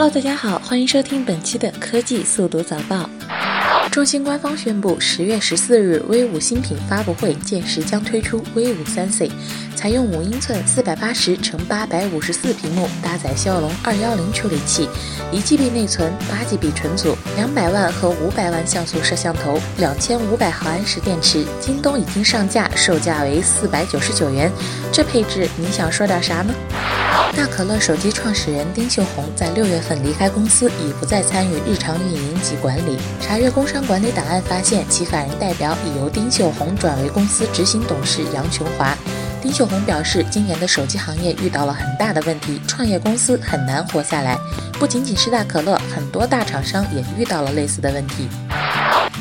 [0.00, 3.06] Hello，大家好，欢迎收听本期的科技速读早报。
[3.90, 9.30] 中兴官方宣布，十月十四日 V 五新品发布会届时将推出 V 五三 C，
[9.76, 14.88] 采用五英寸四百八十乘八百五十四屏幕，搭载骁龙二幺零处理器，
[15.30, 21.44] 一 GB 内存，八 GB 存储，两百万和五百万像素摄像头，两千五百毫安时电池。
[21.60, 24.50] 京东已经上架，售价为四百九十九元。
[24.90, 26.54] 这配置你想说点啥呢？
[27.40, 32.98] 大可乐手机创始人丁秀红在六月份离开公司，已不再参与日常运营及管理。
[33.18, 38.94] 查阅工商管理档案发现，其法人代表已由丁秀红转为公司执行董事杨琼华。
[39.40, 44.36] 丁秀红表示，今年的手机行业遇到了很大的问题，创业公司很难活下来。
[44.78, 48.28] 不仅仅是大可乐，很多大厂商也遇到了类似的问题。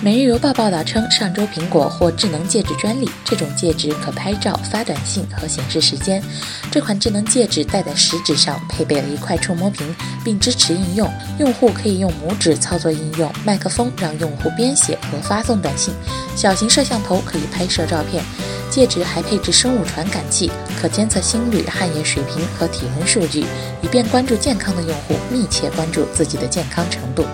[0.00, 3.10] 每日邮报报道称，上周苹果获智能戒指专利。
[3.24, 6.22] 这种戒指可拍照、发短信和显示时间。
[6.70, 9.92] 这款智能戒指戴在食指上，配备了一块触摸屏，
[10.24, 11.10] 并支持应用。
[11.40, 13.28] 用户可以用拇指操作应用。
[13.44, 15.92] 麦克风让用户编写和发送短信。
[16.36, 18.22] 小型摄像头可以拍摄照片。
[18.70, 20.48] 戒指还配置生物传感器，
[20.80, 23.44] 可监测心率、汗液水平和体温数据，
[23.82, 27.26] 以便关注健康的用户密切关注自己的健康程度。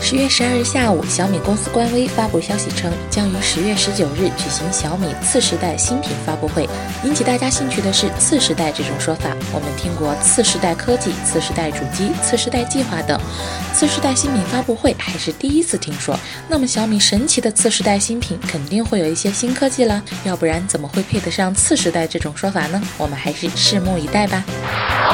[0.00, 6.68] 十月十二日下午，小米公司官微发布消息称，将于十月十九日举行小米次世代新品发布会。
[7.04, 9.36] 引起大家兴趣的是“次世代”这种说法。
[9.52, 13.20] 我们听过次世代科技、次世代主机、次世代计划等，
[13.74, 16.18] 次世代新品发布会还是第一次听说。
[16.48, 22.80] 那么小米神奇的次世代新品肯定会有一些新科技了，要不然怎么会配得上次世代这种说法呢？
[22.98, 24.44] 我们还是拭目以待吧。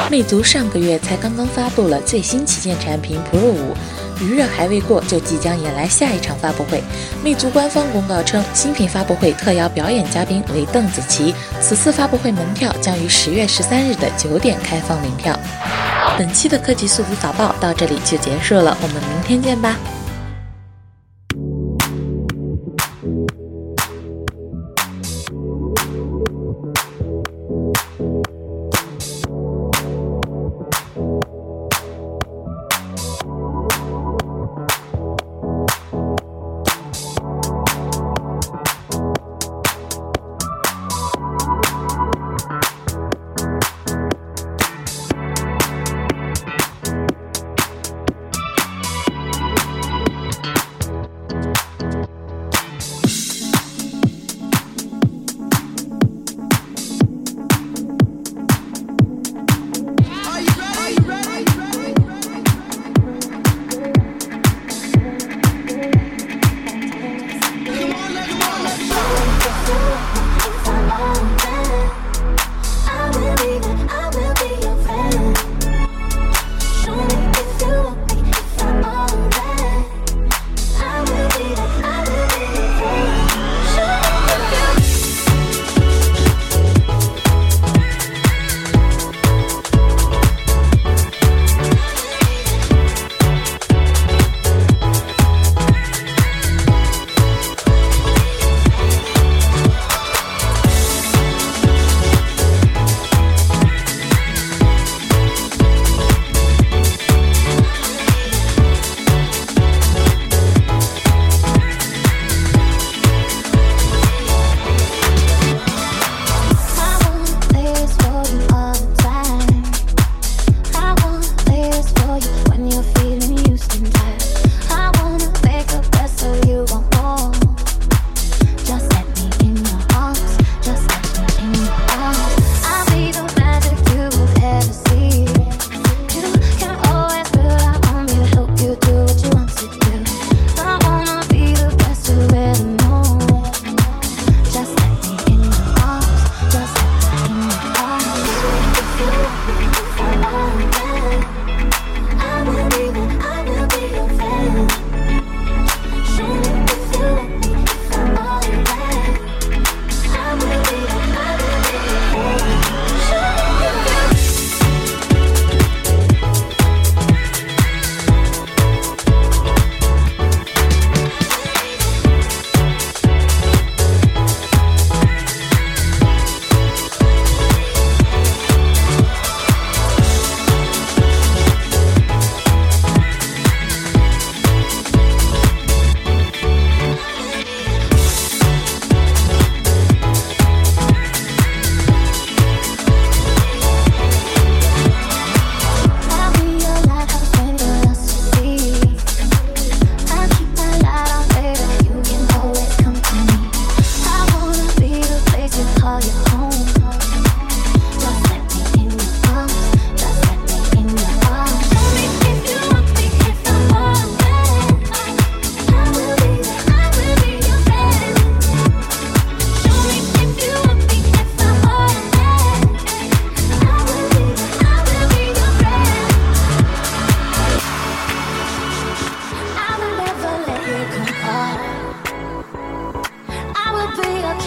[0.09, 3.75] 魅族上个月才刚刚发布了最新旗舰产品 Pro 五。
[4.21, 6.83] 余热还未过，就即将迎来下一场发布会。
[7.23, 11.33] 魅族官方公告称，新品发布会特邀表演嘉宾为邓紫棋。
[11.61, 15.39] 此次发布会门票将于十月十三日的九点开放领票。
[16.17, 19.77] 本期的科技速读早报到这里就结束了，我们明天见吧。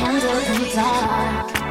[0.03, 1.62] candle in the dark.